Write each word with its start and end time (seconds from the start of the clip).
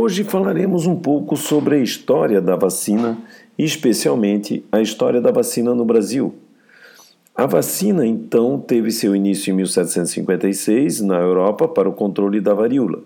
Hoje 0.00 0.22
falaremos 0.22 0.86
um 0.86 0.94
pouco 0.94 1.36
sobre 1.36 1.74
a 1.74 1.78
história 1.80 2.40
da 2.40 2.54
vacina, 2.54 3.18
especialmente 3.58 4.64
a 4.70 4.80
história 4.80 5.20
da 5.20 5.32
vacina 5.32 5.74
no 5.74 5.84
Brasil. 5.84 6.36
A 7.34 7.46
vacina, 7.46 8.06
então, 8.06 8.60
teve 8.60 8.92
seu 8.92 9.16
início 9.16 9.50
em 9.50 9.56
1756 9.56 11.00
na 11.00 11.16
Europa 11.16 11.66
para 11.66 11.88
o 11.88 11.92
controle 11.92 12.40
da 12.40 12.54
varíola. 12.54 13.00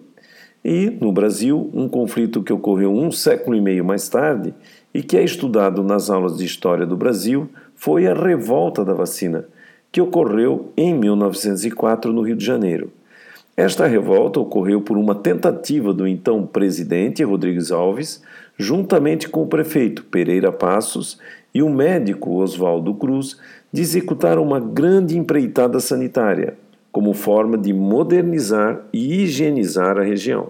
E, 0.62 0.91
no 1.00 1.11
Brasil, 1.11 1.70
um 1.73 1.89
conflito 1.89 2.43
que 2.43 2.52
ocorreu 2.52 2.93
um 2.93 3.11
século 3.11 3.56
e 3.56 3.61
meio 3.62 3.86
mais 3.86 4.06
tarde 4.11 4.52
e 4.93 5.02
que 5.02 5.16
é 5.16 5.24
estudado 5.24 5.82
nas 5.82 6.11
aulas 6.11 6.36
de 6.36 6.45
História 6.45 6.84
do 6.84 6.95
Brasil 6.95 7.48
foi 7.74 8.06
a 8.06 8.12
Revolta 8.12 8.84
da 8.84 8.93
Vacina, 8.93 9.46
que 9.90 10.02
ocorreu 10.02 10.70
em 10.77 10.93
1904 10.93 12.12
no 12.12 12.20
Rio 12.20 12.36
de 12.36 12.45
Janeiro. 12.45 12.93
Esta 13.57 13.87
revolta 13.87 14.41
ocorreu 14.41 14.80
por 14.80 14.96
uma 14.96 15.14
tentativa 15.14 15.93
do 15.93 16.06
então 16.06 16.47
presidente 16.47 17.23
Rodrigues 17.23 17.70
Alves, 17.70 18.23
juntamente 18.56 19.28
com 19.28 19.42
o 19.42 19.47
prefeito 19.47 20.05
Pereira 20.05 20.51
Passos 20.51 21.19
e 21.55 21.62
o 21.62 21.69
médico 21.69 22.41
Oswaldo 22.41 22.95
Cruz, 22.95 23.38
de 23.70 23.83
executar 23.83 24.38
uma 24.38 24.59
grande 24.59 25.19
empreitada 25.19 25.80
sanitária, 25.80 26.56
como 26.91 27.12
forma 27.12 27.59
de 27.59 27.75
modernizar 27.75 28.80
e 28.91 29.23
higienizar 29.23 29.98
a 29.98 30.03
região. 30.03 30.48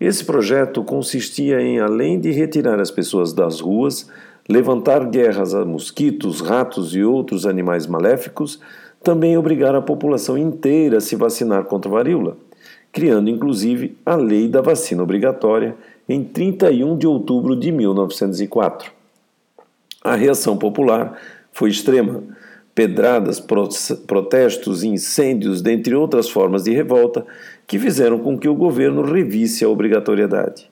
Esse 0.00 0.24
projeto 0.24 0.82
consistia 0.82 1.60
em, 1.60 1.80
além 1.80 2.18
de 2.18 2.30
retirar 2.30 2.80
as 2.80 2.90
pessoas 2.90 3.34
das 3.34 3.60
ruas, 3.60 4.10
levantar 4.48 5.04
guerras 5.06 5.54
a 5.54 5.64
mosquitos, 5.64 6.40
ratos 6.40 6.94
e 6.94 7.02
outros 7.02 7.46
animais 7.46 7.86
maléficos, 7.86 8.60
também 9.06 9.38
obrigar 9.38 9.72
a 9.72 9.80
população 9.80 10.36
inteira 10.36 10.98
a 10.98 11.00
se 11.00 11.14
vacinar 11.14 11.62
contra 11.66 11.88
varíola, 11.88 12.36
criando 12.90 13.30
inclusive 13.30 13.96
a 14.04 14.16
Lei 14.16 14.48
da 14.48 14.60
Vacina 14.60 15.00
Obrigatória 15.00 15.76
em 16.08 16.24
31 16.24 16.98
de 16.98 17.06
outubro 17.06 17.54
de 17.54 17.70
1904. 17.70 18.90
A 20.02 20.16
reação 20.16 20.56
popular 20.56 21.16
foi 21.52 21.70
extrema. 21.70 22.20
Pedradas, 22.74 23.40
protestos, 23.40 24.82
incêndios, 24.82 25.62
dentre 25.62 25.94
outras 25.94 26.28
formas 26.28 26.64
de 26.64 26.72
revolta, 26.72 27.24
que 27.64 27.78
fizeram 27.78 28.18
com 28.18 28.36
que 28.36 28.48
o 28.48 28.56
governo 28.56 29.02
revisse 29.02 29.64
a 29.64 29.68
obrigatoriedade. 29.68 30.68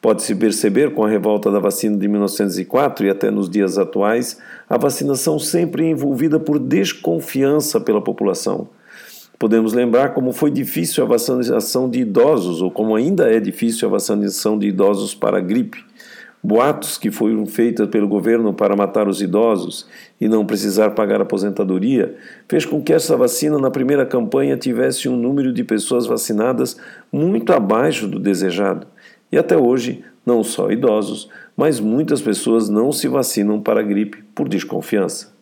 Pode-se 0.00 0.34
perceber 0.34 0.94
com 0.94 1.04
a 1.04 1.08
revolta 1.08 1.50
da 1.50 1.58
vacina 1.58 1.96
de 1.98 2.08
1904 2.08 3.06
e 3.06 3.10
até 3.10 3.30
nos 3.30 3.50
dias 3.50 3.76
atuais, 3.76 4.38
a 4.68 4.78
vacinação 4.78 5.38
sempre 5.38 5.86
envolvida 5.86 6.40
por 6.40 6.58
desconfiança 6.58 7.78
pela 7.78 8.00
população. 8.00 8.68
Podemos 9.38 9.74
lembrar 9.74 10.14
como 10.14 10.32
foi 10.32 10.50
difícil 10.50 11.04
a 11.04 11.06
vacinação 11.06 11.88
de 11.88 12.00
idosos, 12.00 12.62
ou 12.62 12.70
como 12.70 12.94
ainda 12.94 13.30
é 13.30 13.38
difícil 13.38 13.88
a 13.88 13.90
vacinação 13.90 14.58
de 14.58 14.68
idosos 14.68 15.14
para 15.14 15.36
a 15.36 15.40
gripe. 15.40 15.84
Boatos 16.42 16.96
que 16.96 17.10
foram 17.10 17.44
feitos 17.44 17.86
pelo 17.88 18.08
governo 18.08 18.54
para 18.54 18.74
matar 18.74 19.06
os 19.06 19.20
idosos 19.20 19.86
e 20.18 20.26
não 20.26 20.46
precisar 20.46 20.92
pagar 20.92 21.20
aposentadoria 21.20 22.16
fez 22.48 22.64
com 22.64 22.82
que 22.82 22.94
essa 22.94 23.14
vacina 23.14 23.58
na 23.58 23.70
primeira 23.70 24.06
campanha 24.06 24.56
tivesse 24.56 25.06
um 25.06 25.16
número 25.16 25.52
de 25.52 25.62
pessoas 25.62 26.06
vacinadas 26.06 26.78
muito 27.12 27.52
abaixo 27.52 28.06
do 28.06 28.18
desejado. 28.18 28.86
E 29.32 29.38
até 29.38 29.56
hoje, 29.56 30.04
não 30.24 30.42
só 30.42 30.70
idosos, 30.70 31.28
mas 31.56 31.80
muitas 31.80 32.20
pessoas 32.20 32.68
não 32.68 32.92
se 32.92 33.08
vacinam 33.08 33.60
para 33.60 33.80
a 33.80 33.82
gripe 33.82 34.22
por 34.34 34.48
desconfiança. 34.48 35.32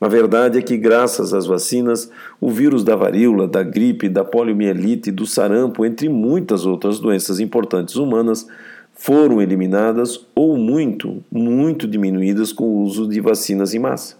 A 0.00 0.06
verdade 0.06 0.58
é 0.58 0.62
que, 0.62 0.76
graças 0.76 1.34
às 1.34 1.46
vacinas, 1.46 2.08
o 2.40 2.50
vírus 2.50 2.84
da 2.84 2.94
varíola, 2.94 3.48
da 3.48 3.64
gripe, 3.64 4.08
da 4.08 4.24
poliomielite, 4.24 5.10
do 5.10 5.26
sarampo, 5.26 5.84
entre 5.84 6.08
muitas 6.08 6.64
outras 6.64 7.00
doenças 7.00 7.40
importantes 7.40 7.96
humanas, 7.96 8.46
foram 8.94 9.42
eliminadas 9.42 10.24
ou 10.34 10.56
muito, 10.56 11.22
muito 11.30 11.86
diminuídas 11.86 12.52
com 12.52 12.64
o 12.64 12.82
uso 12.82 13.08
de 13.08 13.20
vacinas 13.20 13.74
em 13.74 13.78
massa. 13.80 14.16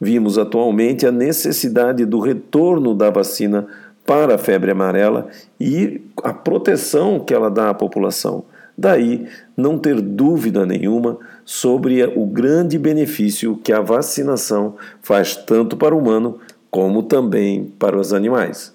Vimos 0.00 0.38
atualmente 0.38 1.06
a 1.06 1.12
necessidade 1.12 2.04
do 2.04 2.20
retorno 2.20 2.94
da 2.94 3.08
vacina 3.08 3.66
para 4.06 4.36
a 4.36 4.38
febre 4.38 4.70
amarela 4.70 5.28
e 5.60 6.00
a 6.22 6.32
proteção 6.32 7.20
que 7.20 7.34
ela 7.34 7.50
dá 7.50 7.70
à 7.70 7.74
população. 7.74 8.44
Daí 8.78 9.26
não 9.56 9.78
ter 9.78 10.00
dúvida 10.00 10.64
nenhuma 10.64 11.18
sobre 11.44 12.04
o 12.04 12.26
grande 12.26 12.78
benefício 12.78 13.56
que 13.62 13.72
a 13.72 13.80
vacinação 13.80 14.74
faz 15.02 15.34
tanto 15.34 15.76
para 15.76 15.94
o 15.94 15.98
humano 15.98 16.38
como 16.70 17.02
também 17.02 17.72
para 17.78 17.98
os 17.98 18.12
animais. 18.12 18.74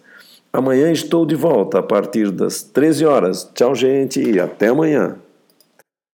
Amanhã 0.52 0.92
estou 0.92 1.26
de 1.26 1.36
volta 1.36 1.80
a 1.80 1.84
partir 1.84 2.30
das 2.32 2.62
13 2.64 3.06
horas. 3.06 3.50
Tchau, 3.54 3.74
gente, 3.74 4.22
e 4.22 4.40
até 4.40 4.68
amanhã. 4.68 5.16